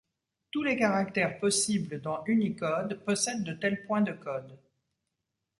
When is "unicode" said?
2.25-3.05